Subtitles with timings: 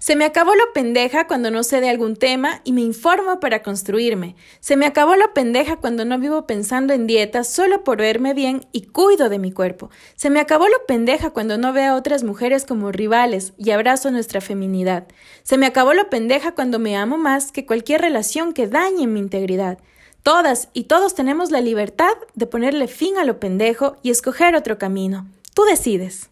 [0.00, 3.64] Se me acabó lo pendeja cuando no sé de algún tema y me informo para
[3.64, 4.36] construirme.
[4.60, 8.64] Se me acabó lo pendeja cuando no vivo pensando en dietas solo por verme bien
[8.70, 9.90] y cuido de mi cuerpo.
[10.14, 14.12] Se me acabó lo pendeja cuando no veo a otras mujeres como rivales y abrazo
[14.12, 15.08] nuestra feminidad.
[15.42, 19.18] Se me acabó lo pendeja cuando me amo más que cualquier relación que dañe mi
[19.18, 19.78] integridad.
[20.22, 24.78] Todas y todos tenemos la libertad de ponerle fin a lo pendejo y escoger otro
[24.78, 25.26] camino.
[25.54, 26.30] Tú decides.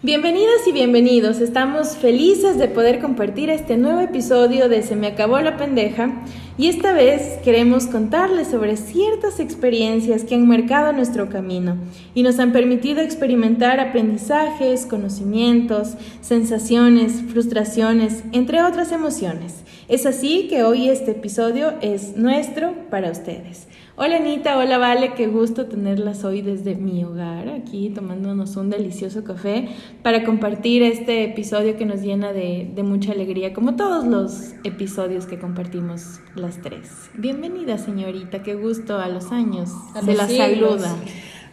[0.00, 1.40] Bienvenidas y bienvenidos.
[1.40, 6.22] Estamos felices de poder compartir este nuevo episodio de Se me acabó la pendeja
[6.56, 11.78] y esta vez queremos contarles sobre ciertas experiencias que han marcado nuestro camino
[12.14, 19.64] y nos han permitido experimentar aprendizajes, conocimientos, sensaciones, frustraciones, entre otras emociones.
[19.88, 23.68] Es así que hoy este episodio es nuestro para ustedes.
[23.96, 29.24] Hola Anita, hola Vale, qué gusto tenerlas hoy desde mi hogar, aquí tomándonos un delicioso
[29.24, 29.66] café
[30.02, 35.38] para compartir este episodio que nos llena de, mucha alegría, como todos los episodios que
[35.38, 36.90] compartimos las tres.
[37.14, 39.70] Bienvenida señorita, qué gusto a los años,
[40.04, 40.94] se la saluda.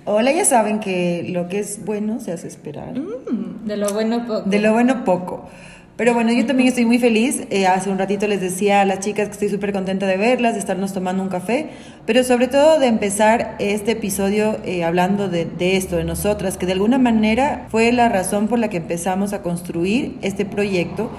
[0.03, 2.99] Hola, ya saben que lo que es bueno se hace esperar.
[2.99, 4.47] Mm, de lo bueno poco.
[4.47, 5.49] De lo bueno poco.
[5.98, 7.44] Pero bueno, yo también estoy muy feliz.
[7.50, 10.54] Eh, hace un ratito les decía a las chicas que estoy súper contenta de verlas,
[10.54, 11.70] de estarnos tomando un café,
[12.06, 16.66] pero sobre todo de empezar este episodio eh, hablando de, de, esto, de nosotras, que
[16.66, 21.12] de alguna manera fue la razón por la que empezamos a construir este proyecto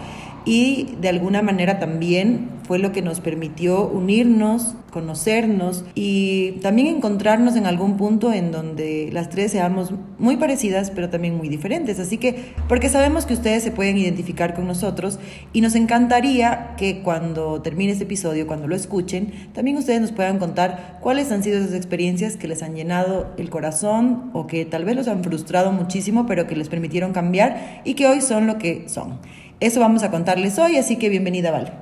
[0.47, 7.57] y de alguna manera también fue lo que nos permitió unirnos, conocernos y también encontrarnos
[7.57, 11.99] en algún punto en donde las tres seamos muy parecidas pero también muy diferentes.
[11.99, 15.19] Así que, porque sabemos que ustedes se pueden identificar con nosotros
[15.53, 20.39] y nos encantaría que cuando termine este episodio, cuando lo escuchen, también ustedes nos puedan
[20.39, 24.85] contar cuáles han sido esas experiencias que les han llenado el corazón o que tal
[24.85, 28.59] vez los han frustrado muchísimo pero que les permitieron cambiar y que hoy son lo
[28.59, 29.19] que son.
[29.59, 31.73] Eso vamos a contarles hoy, así que bienvenida, Val.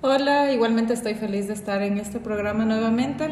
[0.00, 3.28] Hola, igualmente estoy feliz de estar en este programa nuevamente.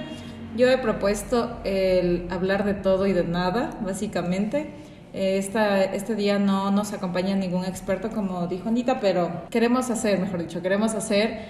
[0.56, 4.71] Yo he propuesto el hablar de todo y de nada, básicamente.
[5.12, 10.43] Esta, este día no nos acompaña ningún experto, como dijo Anita, pero queremos hacer, mejor
[10.43, 11.41] dicho, queremos hacer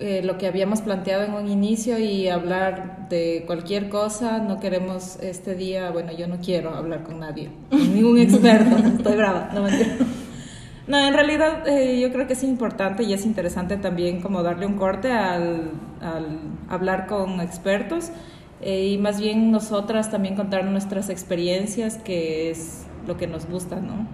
[0.00, 4.36] eh, lo que habíamos planteado en un inicio y hablar de cualquier cosa.
[4.38, 8.76] No queremos este día, bueno, yo no quiero hablar con nadie, ningún experto.
[8.98, 10.23] Estoy brava, no me entiendo.
[10.86, 14.66] No, en realidad eh, yo creo que es importante y es interesante también como darle
[14.66, 15.70] un corte al,
[16.68, 18.10] hablar con expertos
[18.60, 23.80] eh, y más bien nosotras también contar nuestras experiencias, que es lo que nos gusta,
[23.80, 24.06] ¿no?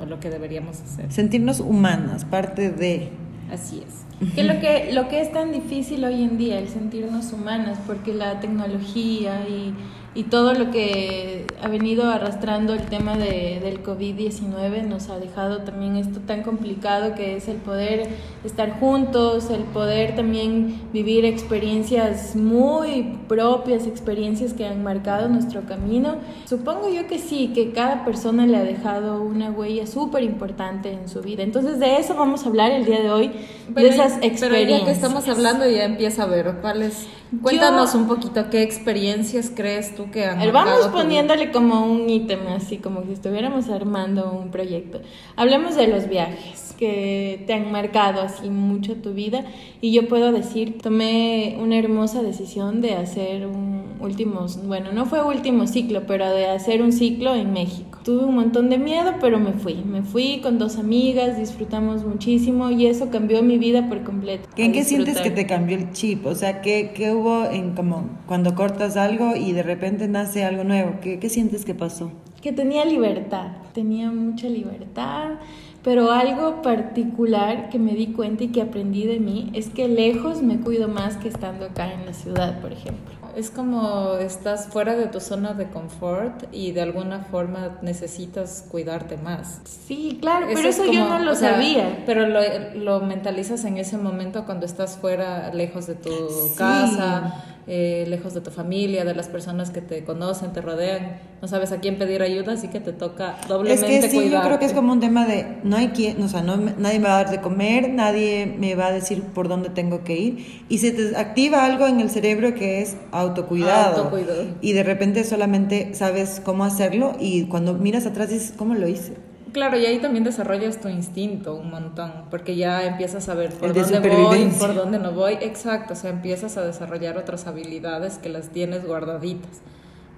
[0.00, 1.12] O lo que deberíamos hacer.
[1.12, 3.10] Sentirnos humanas, parte de...
[3.52, 4.34] Así es.
[4.34, 8.14] Que lo que lo que es tan difícil hoy en día el sentirnos humanas, porque
[8.14, 9.74] la tecnología y
[10.16, 15.58] y todo lo que ha venido arrastrando el tema de, del COVID-19 nos ha dejado
[15.58, 18.08] también esto tan complicado que es el poder
[18.42, 26.16] estar juntos, el poder también vivir experiencias muy propias, experiencias que han marcado nuestro camino.
[26.46, 31.10] Supongo yo que sí, que cada persona le ha dejado una huella súper importante en
[31.10, 31.42] su vida.
[31.42, 33.32] Entonces de eso vamos a hablar el día de hoy,
[33.68, 34.50] de esas experiencias.
[34.50, 37.06] Pero ya que estamos hablando ya empieza a ver cuáles...
[37.42, 43.02] Cuéntanos un poquito qué experiencias crees tú que Vamos poniéndole como un ítem, así como
[43.04, 45.00] si estuviéramos armando un proyecto.
[45.36, 49.44] Hablemos de los viajes que te han marcado así mucho tu vida
[49.80, 55.24] y yo puedo decir, tomé una hermosa decisión de hacer un último, bueno, no fue
[55.24, 57.98] último ciclo, pero de hacer un ciclo en México.
[58.04, 59.74] Tuve un montón de miedo, pero me fui.
[59.74, 64.48] Me fui con dos amigas, disfrutamos muchísimo y eso cambió mi vida por completo.
[64.56, 66.24] ¿En qué sientes que te cambió el chip?
[66.26, 70.64] O sea, ¿qué, qué hubo en como cuando cortas algo y de repente nace algo
[70.64, 71.00] nuevo?
[71.00, 72.12] ¿Qué, qué sientes que pasó?
[72.40, 75.38] Que tenía libertad, tenía mucha libertad
[75.86, 80.42] pero algo particular que me di cuenta y que aprendí de mí es que lejos
[80.42, 83.14] me cuido más que estando acá en la ciudad, por ejemplo.
[83.36, 89.16] Es como estás fuera de tu zona de confort y de alguna forma necesitas cuidarte
[89.16, 89.60] más.
[89.86, 92.02] Sí, claro, pero eso yo no lo sabía.
[92.04, 92.40] pero lo,
[92.74, 96.10] lo, mentalizas en ese momento cuando estás fuera, lejos de tu
[96.58, 101.48] casa eh, lejos de tu familia, de las personas que te conocen, te rodean, no
[101.48, 104.58] sabes a quién pedir ayuda, así que te toca doblemente Es que sí, yo creo
[104.60, 107.18] que es como un tema de no hay quien, o sea, no, nadie me va
[107.18, 110.78] a dar de comer, nadie me va a decir por dónde tengo que ir y
[110.78, 114.04] se te activa algo en el cerebro que es autocuidado.
[114.04, 114.44] autocuidado.
[114.60, 119.14] Y de repente solamente sabes cómo hacerlo y cuando miras atrás dices, ¿cómo lo hice?
[119.56, 123.72] Claro, y ahí también desarrollas tu instinto un montón, porque ya empiezas a ver por
[123.72, 125.38] dónde voy, por dónde no voy.
[125.40, 129.62] Exacto, o sea, empiezas a desarrollar otras habilidades que las tienes guardaditas.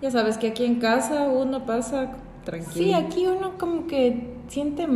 [0.03, 2.15] Ya sabes que aquí en casa uno pasa
[2.45, 2.85] tranquilo.
[2.85, 4.89] Sí, aquí uno como que siente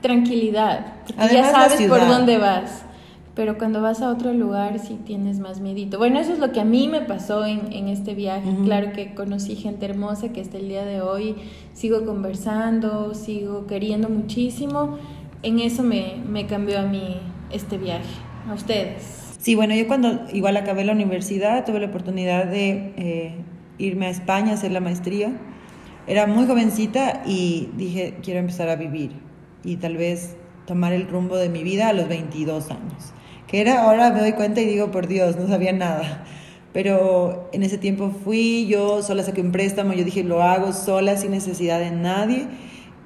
[0.00, 0.92] tranquilidad.
[1.16, 2.84] Además, ya sabes por dónde vas.
[3.34, 5.98] Pero cuando vas a otro lugar sí tienes más miedito.
[5.98, 8.48] Bueno, eso es lo que a mí me pasó en, en este viaje.
[8.64, 11.34] Claro que conocí gente hermosa que hasta el día de hoy
[11.72, 14.98] sigo conversando, sigo queriendo muchísimo.
[15.42, 17.16] En eso me, me cambió a mí
[17.50, 18.14] este viaje.
[18.48, 19.24] A ustedes.
[19.40, 23.34] Sí, bueno, yo cuando igual acabé la universidad tuve la oportunidad de eh,
[23.78, 25.32] irme a España a hacer la maestría.
[26.06, 29.12] Era muy jovencita y dije, quiero empezar a vivir
[29.64, 30.36] y tal vez
[30.66, 33.12] tomar el rumbo de mi vida a los 22 años.
[33.46, 36.24] Que era, ahora me doy cuenta y digo, por Dios, no sabía nada.
[36.72, 41.16] Pero en ese tiempo fui, yo sola saqué un préstamo, yo dije, lo hago sola,
[41.16, 42.48] sin necesidad de nadie.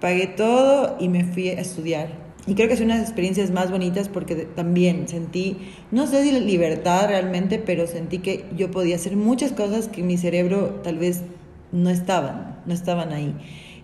[0.00, 2.28] Pagué todo y me fui a estudiar.
[2.46, 5.58] Y creo que es una de las experiencias más bonitas porque también sentí,
[5.90, 10.16] no sé si libertad realmente, pero sentí que yo podía hacer muchas cosas que mi
[10.16, 11.24] cerebro tal vez
[11.72, 13.34] no estaban, no estaban ahí.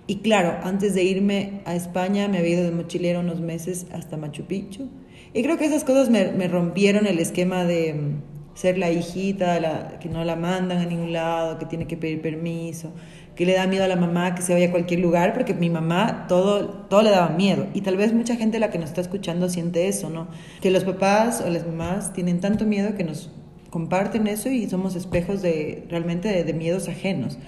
[0.06, 4.16] Y claro, antes de irme a España me había ido de mochilero unos meses hasta
[4.16, 4.88] Machu Picchu.
[5.34, 9.58] Y creo que esas cosas me, me rompieron el esquema de mm, ser la hijita,
[9.58, 12.92] la, que no la mandan a ningún lado, que tiene que pedir permiso,
[13.34, 15.70] que le da miedo a la mamá que se vaya a cualquier lugar, porque mi
[15.70, 17.66] mamá todo, todo le daba miedo.
[17.74, 20.28] Y tal vez mucha gente la que nos está escuchando siente eso, ¿no?
[20.60, 23.28] Que los papás o las mamás tienen tanto miedo que nos
[23.70, 27.38] comparten eso y somos espejos de realmente de, de miedos ajenos.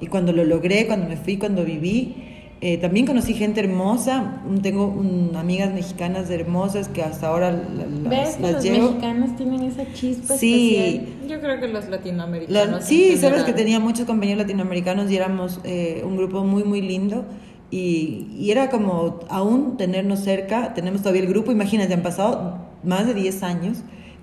[0.00, 4.40] Y cuando lo logré, cuando me fui, cuando viví, eh, también conocí gente hermosa.
[4.62, 8.88] Tengo un- amigas mexicanas hermosas que hasta ahora las, ¿Ves que las los llevo.
[8.88, 10.76] mexicanos tienen esa chispa Sí.
[10.76, 11.28] especial?
[11.28, 12.84] Yo creo que los La- latinoamericanos.
[12.84, 17.24] sí, sabes que tenía muchos compañeros latinoamericanos y éramos eh, un grupo muy, muy lindo.
[17.70, 23.06] Y, y era como aún tenernos cerca, tenemos todavía el grupo, imagínate, han pasado más
[23.06, 23.78] de 10 años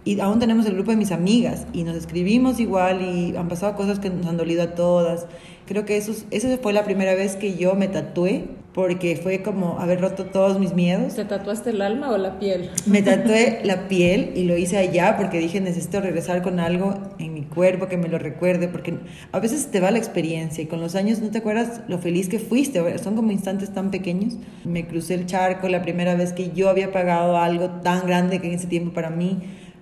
[0.06, 3.76] y aún tenemos el grupo de mis amigas y nos escribimos igual y han pasado
[3.76, 5.26] cosas que nos han dolido a todas.
[5.66, 9.44] Creo que eso, es- esa fue la primera vez que yo me tatué porque fue
[9.44, 11.14] como haber roto todos mis miedos.
[11.16, 12.72] ¿Te tatuaste el alma o la piel?
[12.88, 17.36] Me tatué la piel y lo hice allá porque dije necesito regresar con algo en
[17.36, 18.96] mi cuerpo que me lo recuerde porque
[19.32, 22.28] a veces te va la experiencia y con los años no te acuerdas lo feliz
[22.30, 24.38] que fuiste, son como instantes tan pequeños.
[24.66, 28.48] Me crucé el charco la primera vez que yo había pagado algo tan grande que
[28.48, 29.38] en ese tiempo para mí,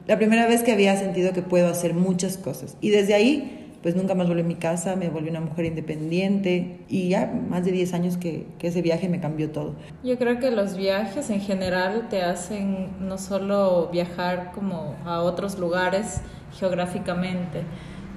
[0.05, 3.95] la primera vez que había sentido que puedo hacer muchas cosas y desde ahí pues
[3.95, 7.71] nunca más volví a mi casa, me volví una mujer independiente y ya más de
[7.71, 9.75] 10 años que, que ese viaje me cambió todo.
[10.03, 15.57] Yo creo que los viajes en general te hacen no solo viajar como a otros
[15.57, 16.21] lugares
[16.57, 17.63] geográficamente,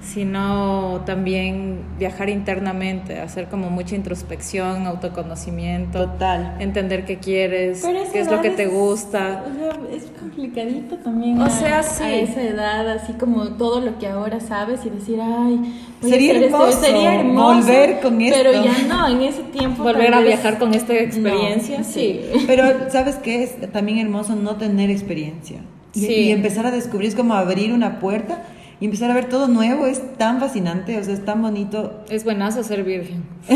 [0.05, 6.55] sino también viajar internamente, hacer como mucha introspección, autoconocimiento, Total.
[6.59, 9.43] entender qué quieres, Pero qué es lo que te gusta.
[9.49, 11.39] o sea, es complicadito también.
[11.41, 12.03] O a- sea, sí.
[12.03, 16.43] A esa edad, así como todo lo que ahora sabes y decir, ay, Sería hacer
[16.43, 17.55] esto", hermoso sería hermoso.
[17.67, 18.63] volver con Pero esto.
[18.63, 19.83] ya no, en ese tiempo.
[19.83, 22.21] Volver a viajar con esta experiencia, No, sí.
[22.47, 23.43] Pero, ¿sabes qué?
[23.43, 25.57] Es también hermoso no tener experiencia.
[25.93, 26.13] Y, Sí.
[26.13, 28.43] y empezar a descubrir, es como abrir una puerta
[28.79, 29.85] y empezar a ver todo nuevo.
[29.87, 32.03] Es tan fascinante, o sea, es tan bonito.
[32.09, 33.23] Es buenazo ser virgen.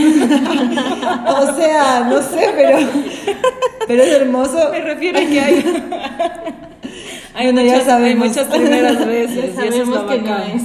[1.27, 2.77] O sea, no sé, pero,
[3.87, 4.69] pero es hermoso.
[4.71, 5.55] Me refiero a que hay,
[7.35, 8.27] hay, Bueno, ya muchas, hay sabemos.
[8.27, 9.55] muchas primeras veces.
[9.55, 10.61] Ya y eso es sabemos lo que no es.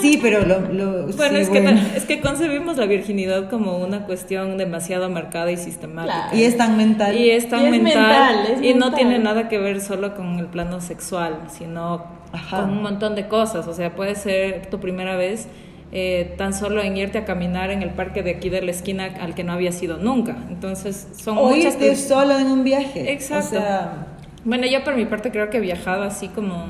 [0.00, 0.60] Sí, pero lo...
[0.60, 5.50] lo Bueno, sí, es, Que, es que concebimos la virginidad como una cuestión demasiado marcada
[5.50, 6.28] y sistemática.
[6.30, 6.36] Claro.
[6.36, 7.16] Y es tan mental.
[7.16, 10.14] Y es tan Y es mental, mental, es y no tiene nada que ver solo
[10.14, 12.60] con el plano sexual, sino Ajá.
[12.62, 13.66] con un montón de cosas.
[13.68, 15.48] O sea, puede ser tu primera vez
[15.92, 19.04] eh, tan solo en irte a caminar en el parque de aquí de la esquina
[19.20, 20.36] al que no habías ido nunca.
[20.50, 22.04] Entonces, son O muchas irte cosas.
[22.08, 23.12] solo en un viaje.
[23.12, 23.56] Exacto.
[23.56, 24.06] O sea,
[24.44, 26.66] Bueno, yo por mi parte creo que he viajado así como,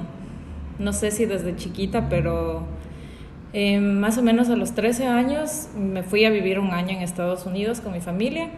[0.78, 2.64] no sé si desde chiquita, pero
[3.54, 7.02] eh, más o menos a los 13 años me fui a vivir un año en
[7.02, 8.48] Estados Unidos con mi familia.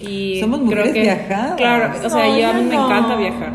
[0.00, 1.54] Y Somos creo mujeres que, viajadas.
[1.54, 3.52] Claro, o sea, No, yo a mí me encanta viajar.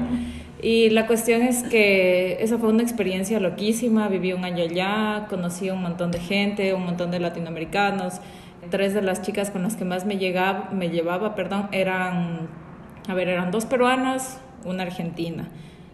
[0.62, 5.72] Y la cuestión es que esa fue una experiencia loquísima, viví un año allá, conocí
[5.72, 8.22] un montón de gente, un montón de latinoamericanos.
[8.70, 12.48] Tres de las chicas con las que más me, llegaba, me llevaba perdón, eran,
[13.08, 15.48] a ver, eran dos peruanas, una argentina.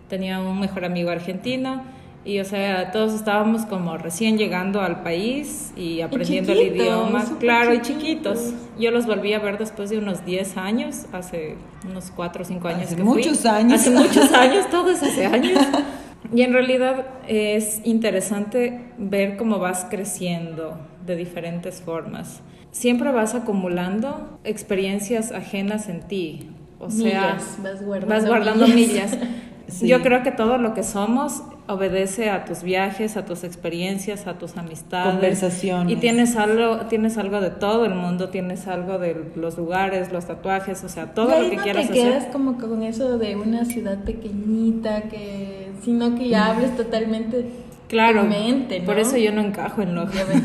[0.09, 1.83] Tenía un mejor amigo argentino
[2.25, 7.25] y, o sea, todos estábamos como recién llegando al país y aprendiendo el chiquitos, idioma.
[7.39, 8.53] Claro, y chiquitos.
[8.77, 11.55] Yo los volví a ver después de unos 10 años, hace
[11.89, 12.81] unos 4 o 5 años.
[12.83, 13.13] Hace que fui.
[13.13, 13.79] muchos años.
[13.79, 15.57] Hace muchos años, todo es hace años.
[16.33, 22.41] Y en realidad es interesante ver cómo vas creciendo de diferentes formas.
[22.71, 26.49] Siempre vas acumulando experiencias ajenas en ti.
[26.79, 29.13] O sea, Millas, vas guardando vas guardando millas.
[29.13, 29.17] millas.
[29.67, 29.87] Sí.
[29.87, 34.37] Yo creo que todo lo que somos obedece a tus viajes, a tus experiencias, a
[34.37, 35.13] tus amistades.
[35.13, 35.93] Conversaciones.
[35.93, 40.25] Y tienes algo, tienes algo de todo el mundo, tienes algo de los lugares, los
[40.25, 42.11] tatuajes, o sea, todo Y ahí lo que no quieras te hacer.
[42.11, 47.45] quedas como con eso de una ciudad pequeñita, que sino que ya hables totalmente
[47.87, 48.85] Claro, tu mente, ¿no?
[48.85, 50.41] por eso yo no encajo en ves.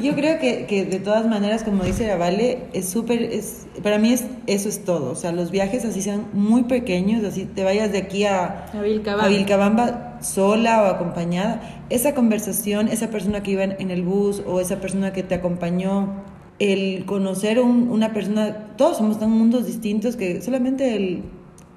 [0.02, 3.98] Yo creo que, que de todas maneras, como dice la Vale, es súper, es, para
[3.98, 5.10] mí es, eso es todo.
[5.12, 8.80] O sea, los viajes así sean muy pequeños, así te vayas de aquí a, A
[8.82, 9.24] Vilcabamba.
[9.24, 11.60] a Vilcabamba sola o acompañada,
[11.90, 15.34] esa conversación, esa persona que iba en, en el bus o esa persona que te
[15.34, 16.22] acompañó,
[16.58, 21.22] el conocer un- una persona, todos somos tan mundos distintos que solamente el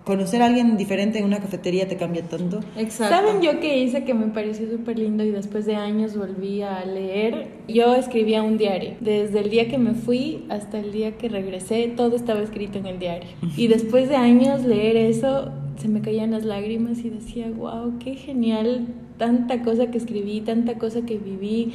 [0.10, 2.62] conocer a alguien diferente en una cafetería te cambia tanto.
[2.76, 3.16] Exacto.
[3.16, 6.84] ¿Saben yo qué hice que me pareció súper lindo y después de años volví a
[6.84, 7.50] leer?
[7.68, 8.96] Yo escribía un diario.
[9.02, 12.88] Desde el día que me fui hasta el día que regresé, todo estaba escrito en
[12.88, 13.30] el diario.
[13.56, 18.16] Y después de años leer eso, se me caían las lágrimas y decía, wow, qué
[18.16, 18.88] genial,
[19.20, 21.74] tanta cosa que escribí, tanta cosa que viví.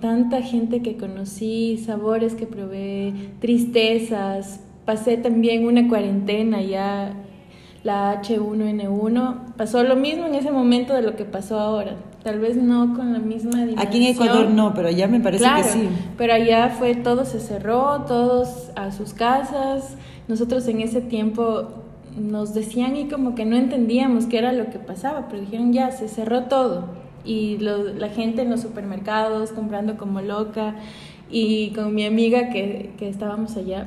[0.00, 4.60] Tanta gente que conocí, sabores que probé, tristezas.
[4.86, 7.22] Pasé también una cuarentena ya
[7.86, 11.94] la H1N1 pasó lo mismo en ese momento de lo que pasó ahora.
[12.24, 13.78] Tal vez no con la misma dimensión.
[13.78, 15.88] Aquí en Ecuador no, pero allá me parece claro, que sí.
[16.18, 19.96] pero allá fue todo se cerró, todos a sus casas.
[20.26, 21.68] Nosotros en ese tiempo
[22.18, 25.92] nos decían y como que no entendíamos qué era lo que pasaba, pero dijeron ya,
[25.92, 26.86] se cerró todo.
[27.24, 30.74] Y lo- la gente en los supermercados comprando como loca.
[31.30, 33.86] Y con mi amiga que, que estábamos allá,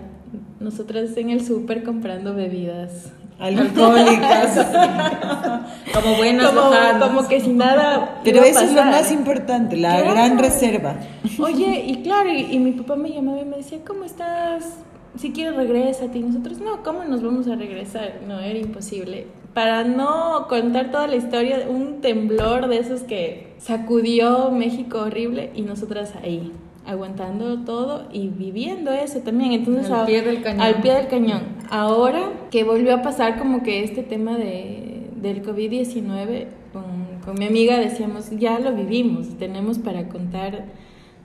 [0.62, 4.66] nosotras en el súper comprando bebidas Alcohólicas.
[5.94, 6.52] Como buenas
[7.00, 8.20] como, que si nada.
[8.24, 10.12] Pero eso es lo más importante, la Claro.
[10.12, 10.96] gran reserva.
[11.40, 14.76] Oye, y claro, y, y mi papá me llamaba y me decía, ¿cómo estás?
[15.18, 16.20] Si quieres, regrésate.
[16.20, 18.20] Y nosotros, no, ¿cómo nos vamos a regresar?
[18.28, 19.28] No, era imposible.
[19.54, 25.64] Para no contar toda la historia, un temblor de esos que sacudió México horrible y
[25.64, 26.52] nosotras ahí,
[26.90, 29.52] aguantando todo y viviendo eso también.
[29.54, 30.62] Entonces, Al a- pie del cañón.
[30.62, 31.42] Al pie del cañón.
[31.70, 36.84] Ahora que volvió a pasar como que este tema de, del COVID-19, con,
[37.24, 40.66] con mi amiga decíamos, ya lo vivimos, tenemos para contar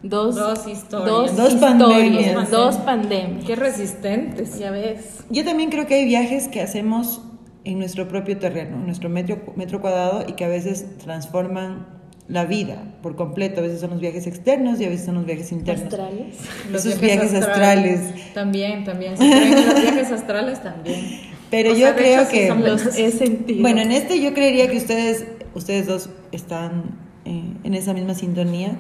[0.03, 1.11] dos, Dos historias.
[1.11, 2.51] dos, Dos historias, pandemias.
[2.51, 3.45] dos pandemias.
[3.45, 4.59] Qué resistentes.
[4.59, 5.25] Ya ves.
[5.31, 7.23] Yo también creo que hay viajes que hacemos
[7.65, 11.87] en nuestro propio terreno, en nuestro metro, metro cuadrado y que a veces transforman
[12.29, 13.61] la vida por completo.
[13.61, 15.85] A veces son los viajes externos y a veces son los viajes internos.
[15.85, 16.37] Astrales.
[16.71, 18.33] Los Esos viajes astrales.
[18.35, 19.17] También, también.
[19.19, 21.21] Si los viajes astrales, también.
[21.51, 22.49] Pero O yo sea, creo hecho, que...
[22.49, 23.61] son Los he sentido.
[23.63, 28.77] Bueno, en este yo creería que ustedes, ustedes dos están eh, en esa misma sintonía,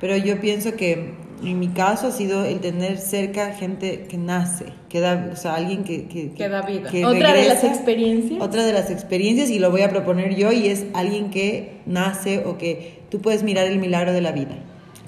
[0.00, 4.66] pero yo pienso que en mi caso ha sido el tener cerca gente que nace,
[4.88, 6.06] que da, o sea, alguien que...
[6.06, 6.90] Que, Que da vida.
[7.06, 8.40] Otra de las experiencias.
[8.40, 12.44] Otra de las experiencias, y lo voy a proponer yo, y es alguien que nace
[12.46, 14.56] o que tú puedes mirar el milagro de la vida,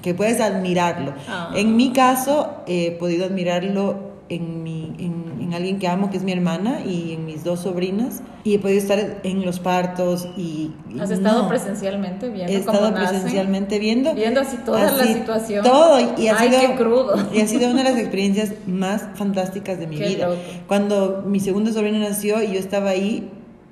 [0.01, 1.13] que puedes admirarlo.
[1.27, 1.51] Ah.
[1.55, 6.23] En mi caso, he podido admirarlo en, mi, en, en alguien que amo, que es
[6.23, 10.71] mi hermana, y en mis dos sobrinas, y he podido estar en los partos y...
[10.89, 11.49] y ¿Has estado no.
[11.49, 13.09] presencialmente viendo He cómo estado nacen?
[13.09, 14.13] presencialmente viendo.
[14.13, 15.63] Viendo así toda la así situación.
[15.65, 17.15] Todo, y ha Ay, sido, qué crudo.
[17.33, 20.27] Y ha sido una de las experiencias más fantásticas de mi Qué vida.
[20.27, 20.39] loco.
[20.67, 23.29] Cuando mi segundo sobrino nació y yo estaba ahí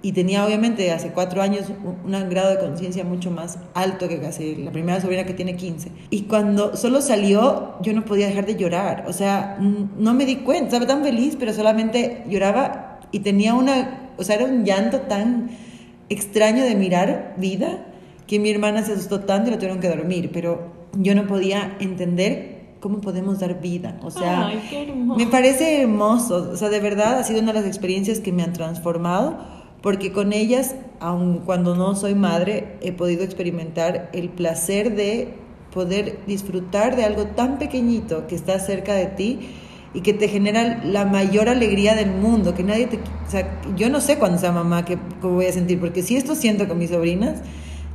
[0.08, 4.22] y tenía obviamente hace cuatro años un, un grado de conciencia mucho más alto que
[4.22, 5.92] casi la primera sobrina que tiene 15.
[6.12, 9.04] Y cuando solo salió, yo no podía dejar de llorar.
[9.10, 14.14] O sea, no me di cuenta, estaba tan feliz, pero solamente lloraba y tenía una,
[14.16, 15.50] o sea, era un llanto tan
[16.08, 17.88] extraño de mirar vida
[18.28, 21.76] que mi hermana se asustó tanto y la tuvieron que dormir, pero yo no podía
[21.82, 24.00] entender cómo podemos dar vida.
[24.04, 24.62] O sea, Ay,
[25.18, 26.52] me parece hermoso.
[26.54, 29.57] O sea, de verdad ha sido una de las experiencias que me han transformado,
[29.88, 35.30] porque con ellas, aun cuando no soy madre, he podido experimentar el placer de
[35.74, 39.40] poder disfrutar de algo tan pequeñito que está cerca de ti
[39.94, 42.98] y que te genera la mayor alegría del mundo, que nadie te...
[42.98, 46.18] O sea, yo no sé cuando sea mamá que, cómo voy a sentir, porque si
[46.18, 47.40] esto siento con mis sobrinas,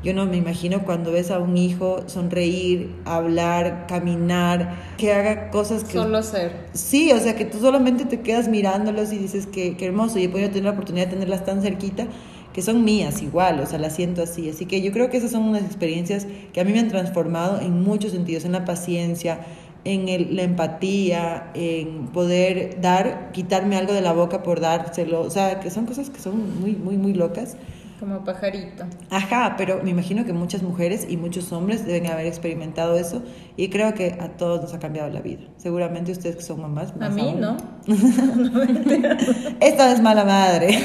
[0.02, 5.84] yo no me imagino cuando ves a un hijo sonreír, hablar, caminar, que haga cosas
[5.84, 5.92] que...
[5.92, 6.52] Solo ser.
[6.72, 10.18] Sí, o sea, que tú solamente te quedas mirándolos y dices que, que hermoso.
[10.18, 12.06] Y he podido tener la oportunidad de tenerlas tan cerquita
[12.52, 14.50] que son mías igual, o sea, las siento así.
[14.50, 17.60] Así que yo creo que esas son unas experiencias que a mí me han transformado
[17.60, 19.40] en muchos sentidos, en la paciencia,
[19.84, 25.22] en el- la empatía, en poder dar, quitarme algo de la boca por dárselo.
[25.22, 27.56] O sea, que son cosas que son muy, muy, muy locas.
[28.02, 28.82] Como pajarito.
[29.10, 33.22] Ajá, pero me imagino que muchas mujeres y muchos hombres deben haber experimentado eso
[33.56, 35.42] y creo que a todos nos ha cambiado la vida.
[35.56, 36.92] Seguramente ustedes que son mamás.
[36.98, 37.56] a mí no.
[39.60, 40.76] Esta es mala madre.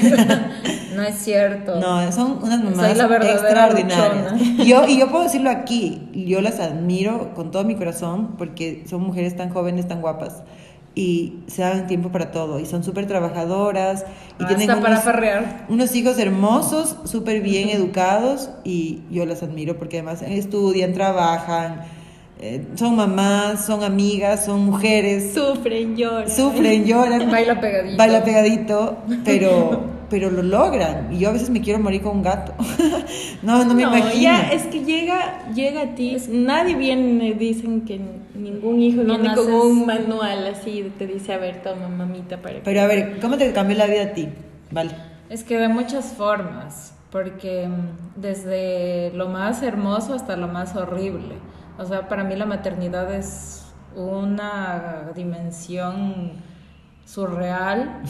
[0.94, 1.80] no es cierto.
[1.80, 4.34] No, son unas mamás extraordinarias.
[4.64, 9.02] Yo, y yo puedo decirlo aquí, yo las admiro con todo mi corazón porque son
[9.02, 10.44] mujeres tan jóvenes, tan guapas
[10.98, 14.04] y se dan tiempo para todo y son súper trabajadoras
[14.40, 19.98] y tienen unos, para unos hijos hermosos, súper bien educados y yo las admiro porque
[19.98, 21.82] además estudian, trabajan,
[22.40, 25.34] eh, son mamás, son amigas, son mujeres.
[25.34, 26.28] Sufren, lloran.
[26.28, 27.30] Sufren, lloran.
[27.30, 27.96] Baila pegadito.
[27.96, 31.12] Baila pegadito, pero pero lo logran.
[31.12, 32.54] Y yo a veces me quiero morir con un gato.
[33.42, 34.22] no, no me no, imagino.
[34.22, 36.16] Ya, es que llega, llega a ti.
[36.30, 38.00] Nadie viene, dicen que
[38.34, 42.62] ningún hijo no viene con un manual así, te dice, a ver, toma mamita para
[42.62, 44.28] Pero a ver, ¿cómo te cambió la vida a ti?
[44.70, 44.92] Vale.
[45.28, 51.34] Es que de muchas formas, porque mm, desde lo más hermoso hasta lo más horrible.
[51.78, 56.32] O sea, para mí la maternidad es una dimensión
[57.08, 58.02] surreal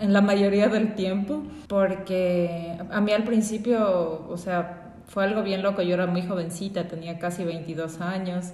[0.00, 5.62] en la mayoría del tiempo, porque a mí al principio, o sea, fue algo bien
[5.62, 8.52] loco, yo era muy jovencita, tenía casi 22 años,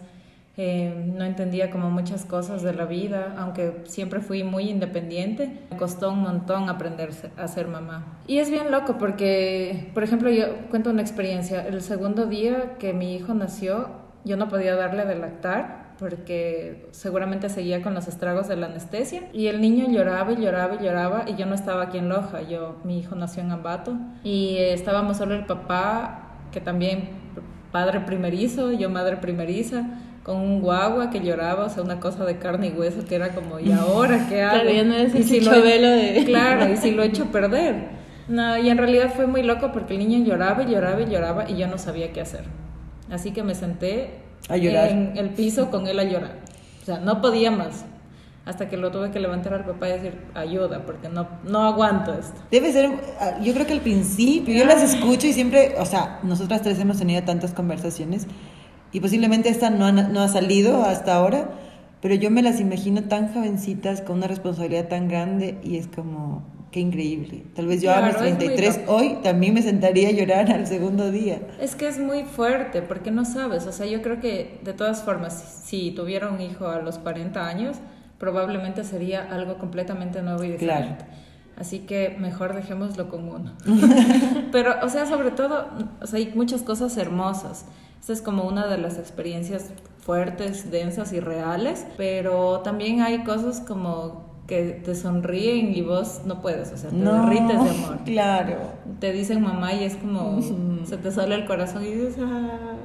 [0.57, 5.77] eh, no entendía como muchas cosas de la vida, aunque siempre fui muy independiente, me
[5.77, 8.19] costó un montón aprender a ser mamá.
[8.27, 12.93] Y es bien loco porque, por ejemplo, yo cuento una experiencia, el segundo día que
[12.93, 13.91] mi hijo nació,
[14.25, 19.23] yo no podía darle de lactar porque seguramente seguía con los estragos de la anestesia.
[19.33, 22.43] Y el niño lloraba y lloraba y lloraba y yo no estaba aquí en Loja,
[22.43, 27.09] yo, mi hijo nació en Ambato y estábamos solo el papá, que también
[27.73, 29.85] padre primerizo, yo madre primeriza,
[30.23, 33.35] con un guagua que lloraba, o sea, una cosa de carne y hueso que era
[33.35, 34.63] como, ¿y ahora qué hago?
[34.63, 36.25] Claro, no es y si lo, de...
[36.27, 37.97] Claro, y si lo he hecho perder.
[38.29, 41.49] No, y en realidad fue muy loco porque el niño lloraba y lloraba y lloraba
[41.49, 42.45] y yo no sabía qué hacer.
[43.11, 44.91] Así que me senté a llorar.
[44.91, 46.39] En el piso con él a llorar.
[46.83, 47.85] O sea, no podía más.
[48.45, 52.15] Hasta que lo tuve que levantar al papá y decir, ayuda, porque no, no aguanto
[52.15, 52.41] esto.
[52.51, 52.91] Debe ser,
[53.21, 56.79] ah, yo creo que al principio, yo las escucho y siempre, o sea, nosotras tres
[56.79, 58.29] hemos tenido tantas conversaciones
[58.93, 61.51] y posiblemente esta no ha, no ha salido hasta ahora,
[62.01, 66.45] pero yo me las imagino tan jovencitas, con una responsabilidad tan grande y es como,
[66.71, 67.45] Qué increíble.
[67.55, 71.41] Tal vez yo a mis 33 hoy también me sentaría a llorar al segundo día.
[71.61, 73.67] Es que es muy fuerte porque no sabes.
[73.67, 77.47] O sea, yo creo que de todas formas, si, tuviera un hijo a los 40
[77.47, 77.79] años,
[78.19, 81.05] probablemente sería algo completamente nuevo y diferente.
[81.57, 83.55] Así que mejor dejémoslo con uno.
[84.53, 85.69] Pero, o sea, sobre todo,
[86.03, 87.65] o sea, hay muchas cosas hermosas.
[88.01, 93.59] Esta es como una de las experiencias fuertes, densas y reales, pero también hay cosas
[93.59, 97.99] como que te sonríen y vos no puedes, o sea, te derrites de amor.
[98.05, 98.57] Claro.
[99.01, 100.41] Te dicen mamá y es como,
[100.85, 102.77] se te sale el corazón y dices, ah,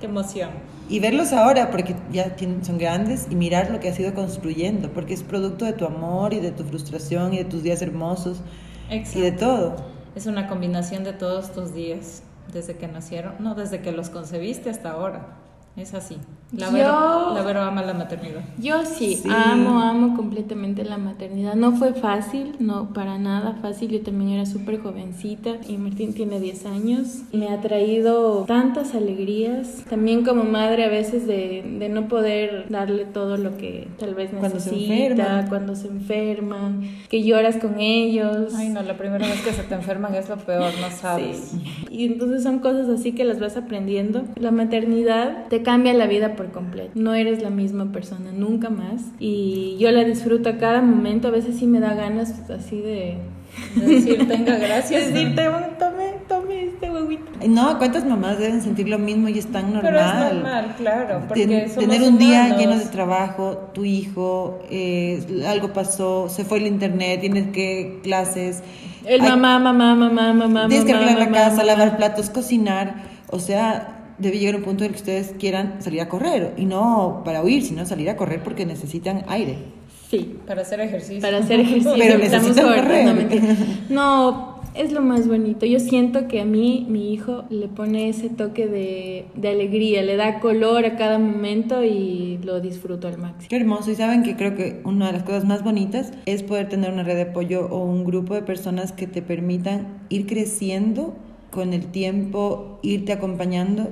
[0.00, 0.50] qué emoción.
[0.90, 5.14] Y verlos ahora, porque ya son grandes, y mirar lo que has ido construyendo, porque
[5.14, 8.40] es producto de tu amor y de tu frustración y de tus días hermosos
[8.90, 9.76] y de todo.
[10.14, 14.70] Es una combinación de todos tus días, desde que nacieron, no, desde que los concebiste
[14.70, 15.36] hasta ahora.
[15.78, 16.16] Es así.
[16.50, 18.40] La Vero, la Vero ama la maternidad.
[18.58, 21.54] Yo sí, amo, amo completamente la maternidad.
[21.54, 23.90] No fue fácil, no para nada fácil.
[23.90, 27.22] Yo también era súper jovencita y Martín tiene 10 años.
[27.34, 29.84] Me ha traído tantas alegrías.
[29.90, 34.32] También como madre a veces de, de no poder darle todo lo que tal vez
[34.32, 34.40] necesita.
[34.40, 35.48] Cuando se enferman.
[35.48, 38.54] Cuando se enferman, que lloras con ellos.
[38.56, 41.52] Ay, no, la primera vez que se te enferman es lo peor, no sabes.
[41.90, 44.22] Y entonces son cosas así que las vas aprendiendo.
[44.36, 46.92] La maternidad te cambia la vida por completo.
[46.94, 49.02] No eres la misma persona nunca más.
[49.18, 51.28] Y yo la disfruto a cada momento.
[51.28, 53.18] A veces sí me da ganas así de...
[53.76, 55.08] decir, tenga gracias.
[55.12, 55.42] Decirte,
[55.78, 57.24] tome, tome este huevito.
[57.46, 59.92] No, ¿cuántas mamás deben sentir lo mismo y es tan normal?
[59.92, 61.22] Pero es normal, claro.
[61.28, 61.46] Porque
[61.78, 67.20] tener un día lleno de trabajo, tu hijo, eh, algo pasó, se fue el internet,
[67.20, 68.62] tienes que clases.
[69.04, 70.66] El mamá, mamá, mamá, mamá.
[70.68, 73.18] Tienes que arreglar la casa, lavar platos, cocinar.
[73.30, 76.64] O sea, debe llegar un punto en el que ustedes quieran salir a correr y
[76.64, 79.56] no para huir, sino salir a correr porque necesitan aire.
[80.10, 81.20] Sí, para hacer ejercicio.
[81.20, 81.94] Para hacer ejercicio.
[81.98, 83.28] Pero necesitan correr.
[83.90, 85.66] No, es lo más bonito.
[85.66, 90.16] Yo siento que a mí mi hijo le pone ese toque de, de, alegría, le
[90.16, 93.48] da color a cada momento y lo disfruto al máximo.
[93.48, 93.90] Qué hermoso.
[93.90, 97.02] Y saben que creo que una de las cosas más bonitas es poder tener una
[97.02, 101.16] red de apoyo o un grupo de personas que te permitan ir creciendo
[101.58, 103.90] con el tiempo irte acompañando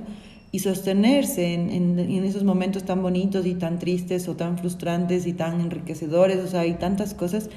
[0.53, 5.33] y sostenerse en, en, esos momentos tan bonitos y tan tristes o tan frustrantes y
[5.33, 7.49] tan enriquecedores, o sea, hay tantas cosas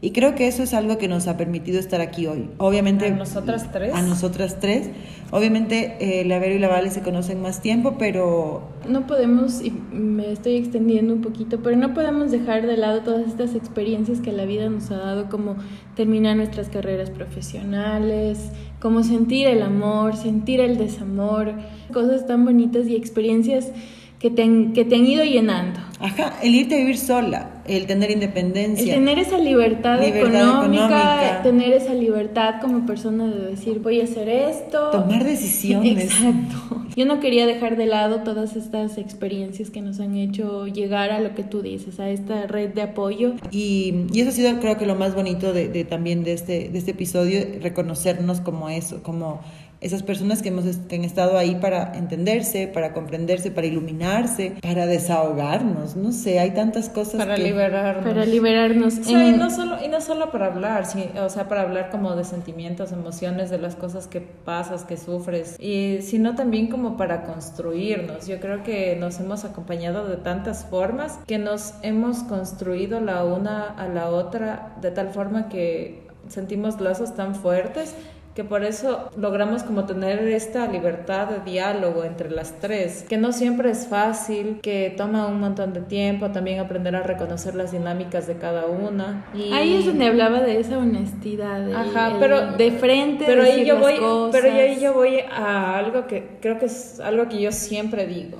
[0.00, 2.50] Y creo que eso es algo que nos ha permitido estar aquí hoy.
[2.58, 3.06] Obviamente...
[3.06, 3.94] A nosotras tres.
[3.94, 4.90] A nosotras tres.
[5.30, 8.68] Obviamente eh, la Vero y la Vale se conocen más tiempo, pero...
[8.88, 13.28] No podemos, y me estoy extendiendo un poquito, pero no podemos dejar de lado todas
[13.28, 15.54] estas experiencias que la vida nos ha dado, como
[15.94, 18.50] terminar nuestras carreras profesionales,
[18.82, 21.54] como sentir el amor, sentir el desamor,
[21.92, 23.70] cosas tan bonitas y experiencias
[24.18, 25.78] que te, han, que te han ido llenando.
[26.00, 28.94] Ajá, el irte a vivir sola, el tener independencia.
[28.94, 34.28] El tener esa libertad, económica, tener esa libertad como persona de decir voy a hacer
[34.28, 34.90] esto.
[34.90, 36.04] Tomar decisiones.
[36.04, 36.82] Exacto.
[36.96, 41.20] Yo no quería dejar de lado todas estas experiencias que nos han hecho llegar a
[41.20, 43.34] lo que tú dices, a esta red de apoyo.
[43.50, 46.68] Y, y eso ha sido creo que lo más bonito de, de, también de este,
[46.68, 49.40] de este episodio, reconocernos como eso, como
[49.82, 54.86] esas personas que, hemos, que han estado ahí para entenderse, para comprenderse, para iluminarse, para
[54.86, 57.16] desahogarnos, no sé, hay tantas cosas.
[57.16, 58.04] Para liberarnos.
[58.04, 59.08] Para liberarnos.
[59.08, 60.84] y, no solo, y no solo para hablar,
[61.20, 65.56] o sea, para hablar como de sentimientos, emociones, de las cosas que pasas, que sufres,
[65.58, 68.28] y, sino también como para construirnos.
[68.28, 73.68] Yo creo que nos hemos acompañado de tantas formas que nos hemos construido la una
[73.70, 77.96] a la otra de tal forma que sentimos lazos tan fuertes
[78.34, 83.32] que por eso logramos como tener esta libertad de diálogo entre las tres, que no
[83.32, 88.26] siempre es fácil, que toma un montón de tiempo, también aprender a reconocer las dinámicas
[88.26, 89.26] de cada una.
[89.34, 89.52] Y...
[89.52, 93.98] Ahí es donde hablaba de esa honestidad, Ajá, pero de frente, pero ahí yo voy,
[93.98, 94.40] cosas.
[94.40, 98.38] pero ahí yo voy a algo que creo que es algo que yo siempre digo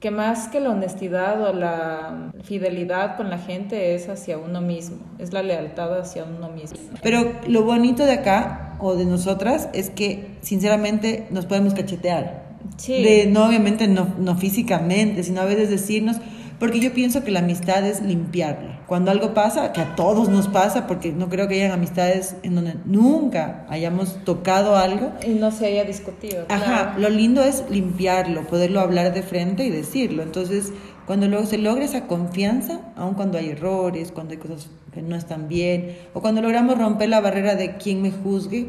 [0.00, 4.98] que más que la honestidad o la fidelidad con la gente es hacia uno mismo,
[5.18, 6.78] es la lealtad hacia uno mismo.
[7.02, 12.46] Pero lo bonito de acá o de nosotras es que sinceramente nos podemos cachetear.
[12.76, 13.02] Sí.
[13.02, 16.16] De, no obviamente no, no físicamente, sino a veces decirnos,
[16.58, 18.80] porque yo pienso que la amistad es limpiarla.
[18.86, 22.54] Cuando algo pasa, que a todos nos pasa, porque no creo que hayan amistades en
[22.54, 25.12] donde nunca hayamos tocado algo.
[25.26, 26.46] Y no se haya discutido.
[26.48, 30.22] Ajá, lo lindo es limpiarlo, poderlo hablar de frente y decirlo.
[30.22, 30.72] Entonces,
[31.06, 35.14] cuando luego se logra esa confianza, aun cuando hay errores, cuando hay cosas que no
[35.16, 38.68] están bien, o cuando logramos romper la barrera de quién me juzgue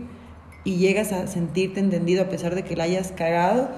[0.64, 3.70] y llegas a sentirte entendido a pesar de que la hayas cagado,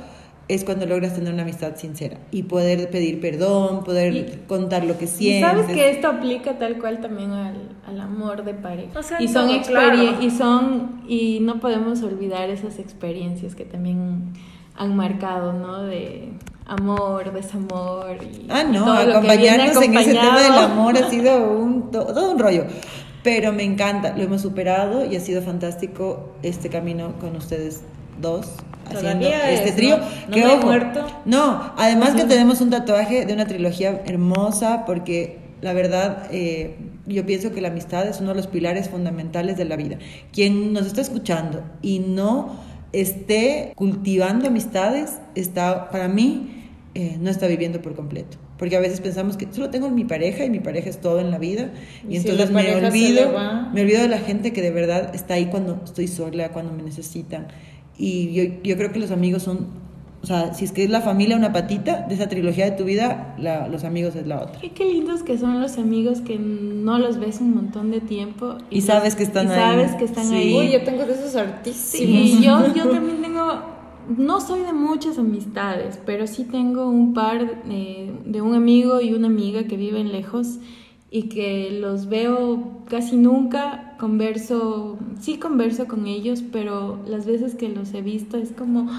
[0.48, 4.98] es cuando logras tener una amistad sincera y poder pedir perdón, poder Y- contar lo
[4.98, 5.48] que Y sientes.
[5.52, 8.98] sabes que esto aplica tal cual también al, al amor de pareja.
[8.98, 10.18] O sea, y son todo, claro.
[10.20, 14.34] y son y no podemos olvidar esas experiencias que también
[14.80, 15.84] han marcado, ¿no?
[15.84, 16.30] De
[16.66, 20.98] amor, desamor y Ah, no, todo lo que viene acompañarnos en ese tema del amor
[20.98, 22.66] ha sido un, to- todo un rollo.
[23.22, 27.82] Pero me encanta, lo hemos superado y ha sido fantástico este camino con ustedes
[28.22, 28.48] dos.
[28.86, 29.98] Haciendo este es, trío.
[29.98, 30.04] ¿no?
[30.30, 31.06] No que he ojo, muerto.
[31.26, 37.26] No, además que tenemos un tatuaje de una trilogía hermosa porque la verdad eh, yo
[37.26, 39.98] pienso que la amistad es uno de los pilares fundamentales de la vida.
[40.32, 42.56] Quien nos está escuchando y no
[42.94, 46.60] esté cultivando amistades, está para mí
[46.96, 48.38] eh, no está viviendo por completo.
[48.58, 51.32] Porque a veces pensamos que solo tengo mi pareja y mi pareja es todo en
[51.32, 51.72] la vida.
[52.10, 53.32] Y, entonces me olvido,
[53.74, 56.84] me olvido de la gente que de verdad está ahí cuando estoy sola, cuando me
[56.84, 57.48] necesitan.
[57.98, 59.68] Y yo, yo creo que los amigos son,
[60.22, 62.84] o sea, si es que es la familia una patita de esa trilogía de tu
[62.84, 64.60] vida, la- los amigos es la otra.
[64.60, 68.58] Qué, qué lindos que son los amigos que no los ves un montón de tiempo
[68.70, 69.56] Y sabes que están y ahí.
[69.60, 70.36] sabes que están Sí.
[70.36, 70.58] ahí.
[70.58, 72.30] Uy, yo tengo de esos artísimos.
[72.30, 73.62] Sí, yo, yo también tengo,
[74.18, 79.28] no soy de muchas amistades, pero sí tengo un par de un amigo y una
[79.28, 80.58] amiga que viven lejos
[81.12, 87.70] y que los veo casi nunca, converso, sí converso con ellos, pero las veces que
[87.70, 88.90] los he visto es como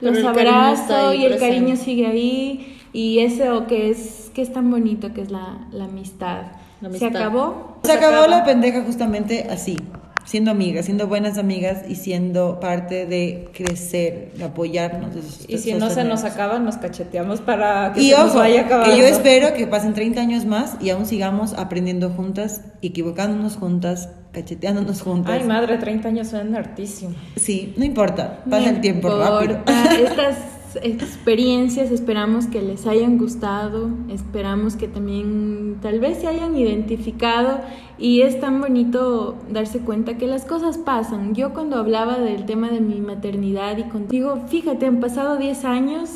[0.00, 1.56] los el cariño está abrazo ahí y el presente.
[1.56, 5.84] cariño sigue ahí y eso que es, que es tan bonito que es la, la
[5.84, 6.42] amistad.
[6.80, 7.78] La Se acabó.
[7.84, 8.28] Se acabó acaba.
[8.28, 9.76] la pendeja justamente así,
[10.24, 15.14] siendo amigas, siendo buenas amigas y siendo parte de crecer, de apoyarnos.
[15.14, 15.20] de
[15.54, 18.90] Y si no se nos acaba, nos cacheteamos para que Y se nos vaya acabando.
[18.90, 24.08] que yo espero que pasen 30 años más y aún sigamos aprendiendo juntas, equivocándonos juntas,
[24.32, 25.40] cacheteándonos juntas.
[25.40, 27.14] Ay, madre, 30 años suenan hartísimo.
[27.36, 29.58] Sí, no importa, pasa No el tiempo rápido.
[29.58, 29.94] importa.
[30.00, 30.36] Estas
[30.82, 37.60] experiencias esperamos que les hayan gustado, esperamos que también tal vez se hayan identificado
[37.98, 41.34] y es tan bonito darse cuenta que las cosas pasan.
[41.34, 46.10] Yo cuando hablaba del tema de mi maternidad y contigo, fíjate, han pasado 10 años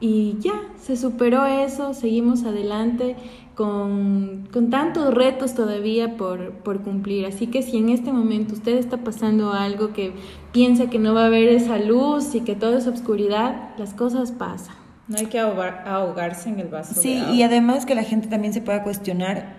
[0.00, 3.16] y ya, se superó eso, seguimos adelante
[3.58, 7.26] con, con tantos retos todavía por, por cumplir.
[7.26, 10.12] Así que si en este momento usted está pasando algo que
[10.52, 14.30] piensa que no va a haber esa luz y que todo es obscuridad, las cosas
[14.30, 14.76] pasan.
[15.08, 17.34] No hay que ahogar- ahogarse en el vaso Sí, de agua.
[17.34, 19.56] y además que la gente también se pueda cuestionar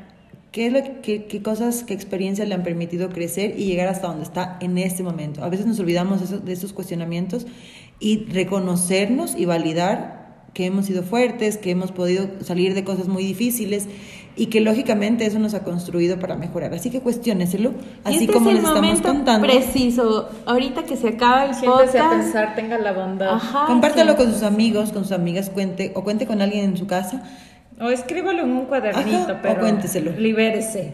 [0.53, 4.07] qué, es lo, qué, qué cosas, qué experiencias le han permitido crecer y llegar hasta
[4.07, 5.43] donde está en este momento.
[5.43, 7.45] A veces nos olvidamos de esos, de esos cuestionamientos
[7.99, 10.18] y reconocernos y validar
[10.53, 13.87] que hemos sido fuertes, que hemos podido salir de cosas muy difíciles
[14.35, 16.73] y que lógicamente eso nos ha construido para mejorar.
[16.73, 19.47] Así que cuestioneselo, así este como es el les estamos contando.
[19.47, 22.23] preciso, ahorita que se acaba el Siéntese a podcast.
[22.23, 23.29] pensar, tenga la bondad.
[23.35, 24.17] Ajá, Compártalo sí.
[24.17, 27.23] con sus amigos, con sus amigas, cuente o cuente con alguien en su casa
[27.81, 30.11] O escríbalo en un cuadernito, Ajá, o pero cuénteselo.
[30.11, 30.93] libérese.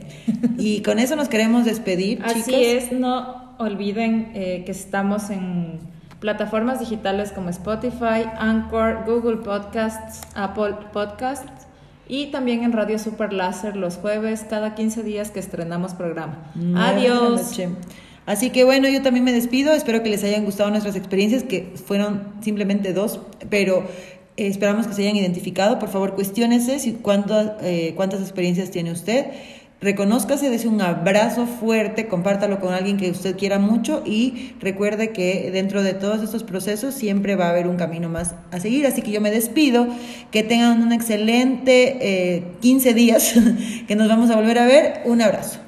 [0.58, 2.60] y con eso nos queremos despedir, Así chicas.
[2.62, 5.80] es, no olviden eh, que estamos en
[6.20, 11.68] plataformas digitales como Spotify, Anchor, Google Podcasts, Apple Podcasts
[12.08, 16.52] y también en Radio Super Láser los jueves cada 15 días que estrenamos programa.
[16.76, 17.58] Adiós.
[18.26, 19.74] Así que bueno, yo también me despido.
[19.74, 23.84] Espero que les hayan gustado nuestras experiencias, que fueron simplemente dos, pero
[24.38, 25.78] eh, esperamos que se hayan identificado.
[25.78, 29.28] Por favor, cuestiónese si cuántas, eh, cuántas experiencias tiene usted.
[29.86, 35.52] Reconózcase, dese un abrazo fuerte, compártalo con alguien que usted quiera mucho y recuerde que
[35.54, 38.88] dentro de todos estos procesos siempre va a haber un camino más a seguir.
[38.88, 39.88] Así que yo me despido,
[40.32, 43.36] que tengan un excelente eh, 15 días,
[43.88, 45.02] que nos vamos a volver a ver.
[45.06, 45.60] Un abrazo.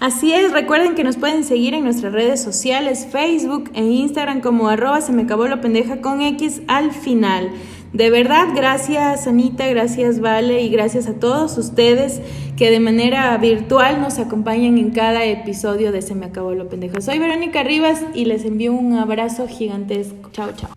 [0.00, 4.68] Así es, recuerden que nos pueden seguir en nuestras redes sociales, Facebook e Instagram como
[4.68, 7.48] arroba se me acabó la pendeja con X al final.
[7.92, 12.22] De verdad, gracias Anita, gracias Vale y gracias a todos ustedes
[12.56, 17.00] que de manera virtual nos acompañan en cada episodio de Se me acabó la pendeja.
[17.00, 20.30] Soy Verónica Rivas y les envío un abrazo gigantesco.
[20.32, 20.70] Chao, chao.